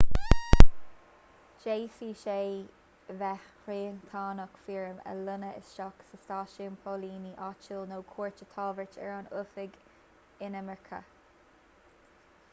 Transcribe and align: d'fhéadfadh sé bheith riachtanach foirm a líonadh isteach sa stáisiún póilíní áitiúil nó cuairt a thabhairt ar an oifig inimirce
d'fhéadfadh 1.63 2.13
sé 2.21 2.37
bheith 3.19 3.49
riachtanach 3.71 4.55
foirm 4.69 5.03
a 5.11 5.13
líonadh 5.19 5.59
isteach 5.59 6.01
sa 6.13 6.19
stáisiún 6.23 6.79
póilíní 6.87 7.33
áitiúil 7.49 7.85
nó 7.93 7.99
cuairt 8.15 8.41
a 8.45 8.47
thabhairt 8.55 8.97
ar 9.09 9.13
an 9.19 9.29
oifig 9.43 9.77
inimirce 10.49 11.03